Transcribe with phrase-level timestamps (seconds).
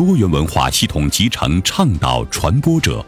[0.00, 3.04] 多元文化系统集成倡导传播者，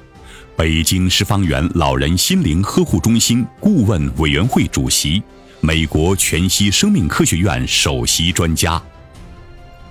[0.55, 5.23] 北京十方园老人心灵呵护中心顾问委员会主席。
[5.61, 8.81] 美国全息生命科学院首席专家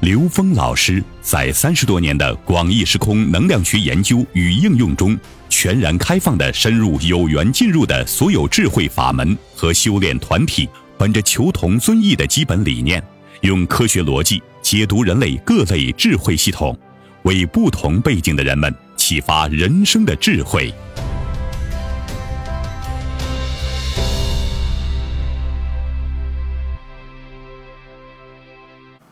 [0.02, 5.18] 刘峰老师，在三十多年的广义时空能量学研究与应用中，
[5.50, 13.04] 全然开放的深入有缘进入的所有智慧法门和修炼团体，本着求同尊异的基本理念，
[13.42, 16.78] 用科学逻辑解读人类各类智慧系统，
[17.24, 20.74] 为不同背景的人们启发人生的智慧。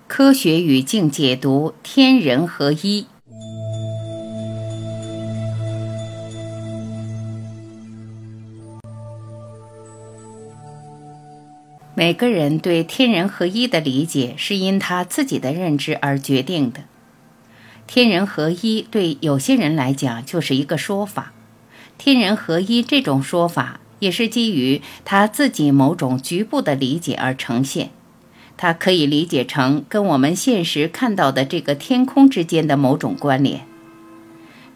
[0.08, 3.08] 科学语境解读天人合一。
[11.96, 16.89] 每个人对天人合一的理解是因他自己的认知而决定的。
[17.92, 21.34] 天人合一对有些人来讲就是一个说法，
[21.98, 27.90] 天人合一这种说法也是基于他自己某种局部的理解而呈现。
[28.56, 33.62] 它可以理解成跟我们现实看到的这个天空之间的某种关联。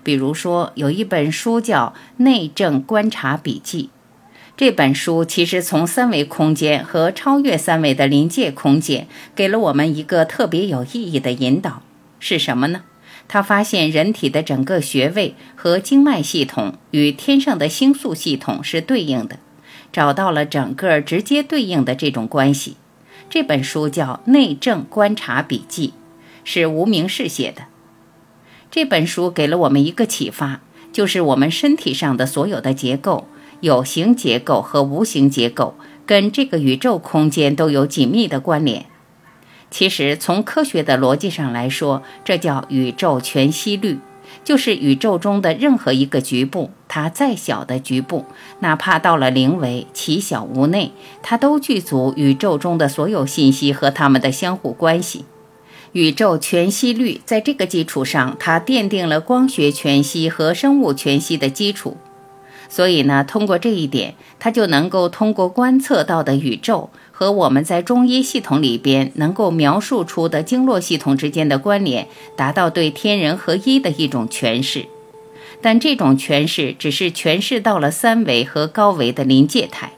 [0.03, 3.83] 比如说，有一本书叫《内政观察笔记》，
[4.57, 11.83] 这本书其实从三维空间和超越三维的临界空间，给了我们一个特别有意义的引导。
[12.19, 12.81] 是什么呢？
[13.27, 19.39] 他发现人体的整个穴位和经脉系统与天上的星宿系统是对应的，
[19.91, 22.77] 找到了整个直接对应的这种关系。
[23.29, 25.87] 这本书叫《内政观察笔记》，
[26.43, 27.63] 是无名氏写的。
[28.69, 30.61] 这本书给了我们一个启发，
[30.91, 33.27] 就是我们身体上的所有的结构，
[33.61, 38.85] 有形结构和无形结构，跟这个宇宙空间都有紧密的关联。
[39.73, 43.97] 其实从科学的逻辑上来说，这叫宇宙全息律。
[44.43, 48.25] 就是宇宙中的任何一个局部，它再小的局部，
[48.59, 50.91] 哪怕到了零维，其小无内，
[51.23, 55.25] 它都具足宇宙中的所有信息和它们的相互关系。
[55.93, 61.97] 宇宙全息律在这个基础上，它奠定了光学全息和生物全息的基础。
[62.73, 66.89] 所以呢，通过这一点，它就能够通过观测到的宇宙。
[67.11, 74.87] 和我们在中医系统里边能够描述出的经络系统之间的关联，达到对天人合一的一种诠释。
[75.61, 79.91] 但这种诠释只是诠释到了三维和高维的临界态。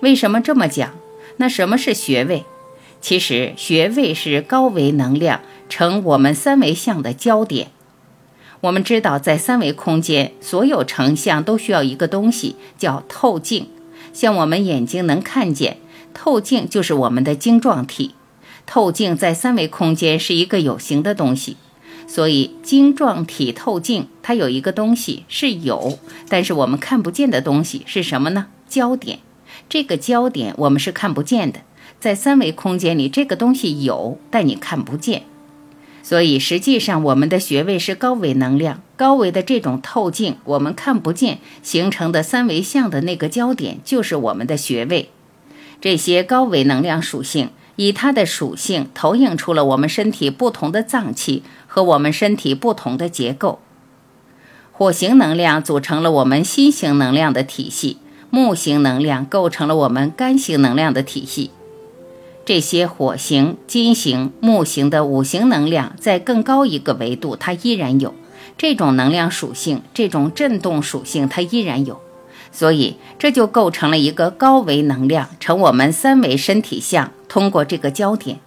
[0.00, 0.92] 为什么这么讲？
[1.36, 2.42] 那什么是穴位？
[3.00, 7.68] 其实穴位是高维能量成我们三维像的焦点。
[8.60, 13.68] 我们知道，在三维空间，所有成像都需要一个东西，叫透镜，
[14.12, 15.78] 像我们眼睛能看见。
[16.14, 18.14] 透镜就是我们的晶状体，
[18.64, 21.58] 透镜在三维空间是一个有形的东西，
[22.06, 25.98] 所以晶状体透镜它有一个东西是有，
[26.30, 28.46] 但是我们看不见的东西是什么呢？
[28.66, 29.18] 焦点，
[29.68, 31.60] 这个焦点我们是看不见的，
[32.00, 35.24] 在三维空间里这个东西有，但你看不见，
[36.06, 45.10] 所以实际上我们的穴位是高维能量，高维的这种透镜我们看不见形成的三维像的那个焦点就是我们的穴位。
[45.80, 53.58] 这些高维能量属性，以它的属性投影出了我们身体不同的脏器和我们身体不同的结构。
[54.70, 57.98] 火型能量组成了我们心型能量的体系，
[58.30, 61.50] 木型能量构成了我们肝型能量的体系。
[62.46, 68.14] 这些火型、金型、木型的五行能量，在更高一个维度，它依然有
[68.56, 72.00] 这种能量属性，这种振动属性，它依然有。
[72.52, 78.38] 所以，这就构成了一个高维能量成我们三维身体像通过这个焦点。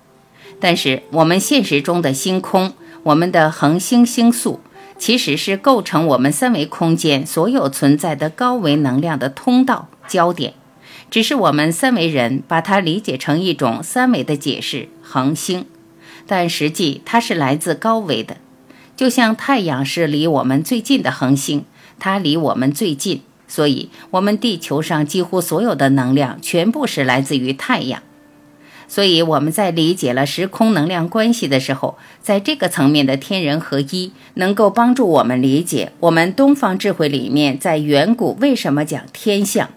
[0.62, 2.72] 但是，我们现实中的星空，
[3.04, 4.62] 我们的恒星星宿，
[4.98, 10.54] 其实是构成我们三维空间所有存在的高维能量的通道焦点。
[11.09, 15.65] 只是我们三维人把它理解成一种三维的解释，恒星，
[16.27, 18.38] 但实际它是来自高维的。
[18.95, 21.65] 就像太阳是离我们最近的恒星，
[21.97, 23.21] 它离我们最近。
[23.47, 28.03] 所以，我们地球上几乎所有的能量全部是来自于太阳。
[28.88, 39.69] 所以我们在理解了时空能量关系的时候，在这个层面的天人合一，能够帮助我们理解我们东方智慧里面在远古为什么讲天象，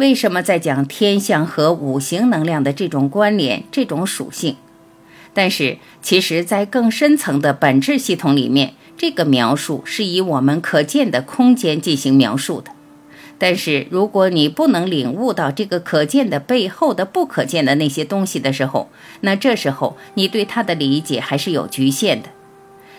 [0.00, 4.56] 为什么在讲天象和五行能量的这种关联、这种属性。
[5.34, 12.72] 但是，其实，在更深层的本质系统里面，这个描述是以我们可见的空间进行描述的。
[13.36, 18.88] 但是，如果你不能领悟到这个可见的背后的不可见的那些东西的时候，
[19.20, 22.30] 那这时候你对它的理解还是有局限的。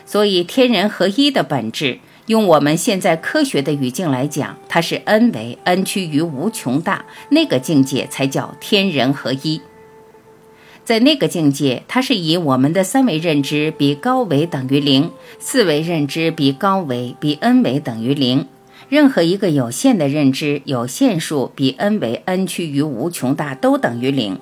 [0.05, 9.61] 所以，天人合一的本质，用我们现在科学的语境来讲，它是 n 为 n 趋于无穷大，那个境界才叫天人合一。
[10.83, 18.47] 在那个境界，它是以我们的三维认知比高维等于零，四维认知比高维比 n 维等于零。
[18.89, 24.39] 任何一个有限的认知，有限数比 n 为 n 趋于无穷大都等于零，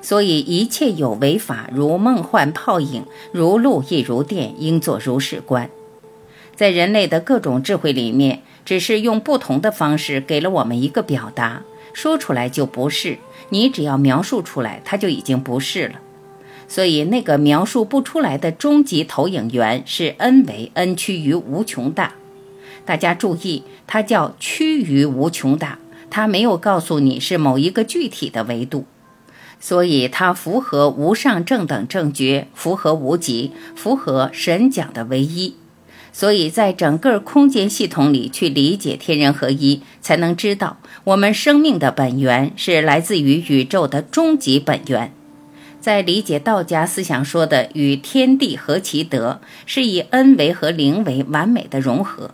[0.00, 5.68] 所以一切有为法如梦幻泡影，如露亦如电，应作如是观。
[6.60, 11.62] 在人类的各种智慧里面，只是用不同的方式给了我们一个表达，
[11.94, 13.16] 说出来就不是。
[13.48, 15.94] 你只要描述出来，它就已经不是了。
[16.68, 22.12] 所以那个描述不出来的终极投影源是 n 为 n 趋于无穷大。
[22.84, 25.78] 大家注意，它叫趋于无穷大，
[26.10, 28.84] 它没有告诉你是某一个具体的维度，
[29.58, 35.54] 所以它符合无上正等正觉，符合无极，符合神讲的唯一。
[36.12, 45.12] 所以在整个空间系统里去理解天人合一，才能知道我们生命的本源是来自于宇宙的终极本源。
[45.80, 52.32] 在理解道家思想说的与天地合其德，是以恩维和灵维完美的融合。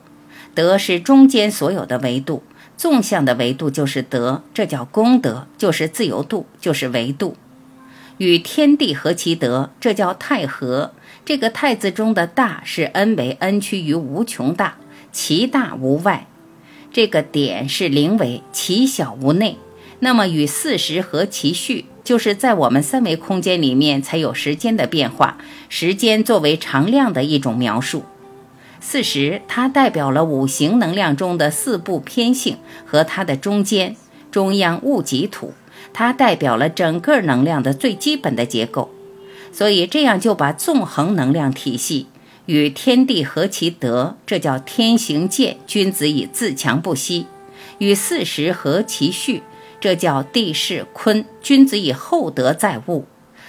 [0.55, 2.43] 德是中间所有的维度，
[2.77, 7.37] 纵向的维度就是德，这叫功德，就是自由度，就是维度。
[8.19, 10.93] 与天地合其德，这叫太和。
[11.27, 14.77] 这个太字中的大是 n 为 n 趋于无穷大，
[15.11, 16.29] 其大无外。
[16.93, 19.59] 这个点是零维，其小无内。
[19.99, 25.37] 那么与四时合其序，就是在我们三维空间里面才有时间的变化，
[25.69, 28.05] 时间作为常量的一种描述。
[28.81, 33.97] 四十，它代表了五行能量中的四部偏性和它的中间
[34.31, 35.55] 中央戊己土，
[35.93, 38.93] 它代表了整个能量的最基本的结构。
[39.57, 42.09] 所以这样就把纵横能量体系
[42.45, 47.25] 与天地合其德，这叫天行健，君子以自强不息；
[47.79, 49.43] 与四时合其序，
[49.81, 53.07] 这叫地势坤，君子以厚德载物。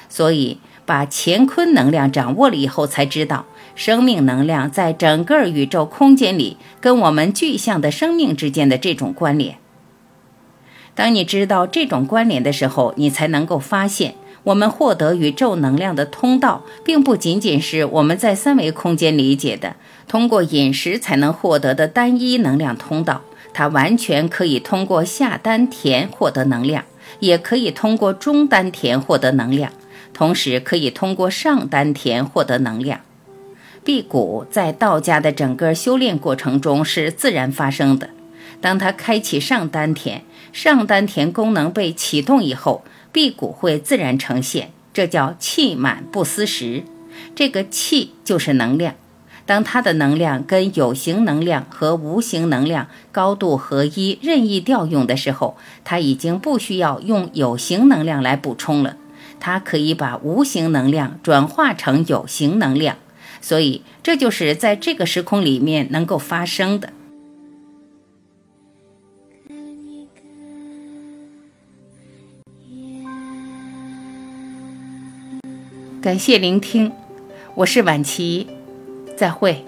[0.08, 3.46] 所以把乾坤能量掌握了以后，才知道。
[3.76, 9.58] 生命能量在整个宇宙空间里跟我们具象的生命之间的这种关联。
[10.96, 14.16] 当你知道这种关联的时候，你才能够发现，
[14.48, 19.76] 我们获得宇宙能量的通道，并不仅仅是我们在三维空间理解的
[20.08, 23.24] 通过饮食才能获得的单一能量通道。
[23.54, 26.86] 它完全可以通过下丹田获得能量，
[27.20, 29.74] 也可以通过中丹田获得能量，
[30.14, 33.02] 同时可以通过上丹田获得能量。
[33.84, 38.12] 辟谷在道家的整个修炼过程中是自然发生的。
[38.62, 40.24] 当他开启上丹田，
[40.54, 42.84] 上丹田功能被启动以后，
[43.18, 44.70] 辟谷会自然呈现。
[44.94, 46.84] 这叫气满不思食。
[47.34, 48.94] 这个气就是能量。
[49.48, 58.98] 当它的能量跟有形能量和无形能量高度合一、任意调用的时候，它已经不需要用有形能量来补充了。
[59.40, 62.98] 它可以把无形能量转化成有形能量。
[63.42, 66.94] 所以，这就是在这个时空里面能够发生的。
[76.08, 76.90] 感谢聆听，
[77.54, 78.48] 我是晚琪，
[79.18, 79.62] 再会。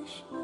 [0.00, 0.39] wish